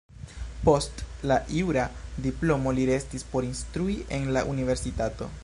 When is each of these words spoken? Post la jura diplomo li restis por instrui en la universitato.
Post 0.69 1.03
la 1.31 1.37
jura 1.57 1.83
diplomo 2.27 2.75
li 2.79 2.89
restis 2.93 3.29
por 3.35 3.49
instrui 3.51 4.01
en 4.19 4.29
la 4.39 4.47
universitato. 4.57 5.31